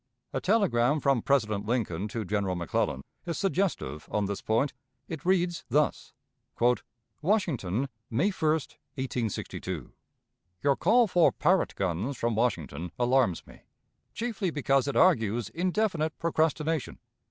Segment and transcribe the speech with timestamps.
[0.33, 4.73] A telegram from President Lincoln to General McClellan is suggestive on this point.
[5.07, 6.15] It reads thus:
[7.21, 9.93] "WASHINGTON, May 1, 1862.
[10.63, 13.61] "Your call for Parrott guns from Washington alarms me
[14.15, 16.97] chiefly because it argues indefinite procrastination.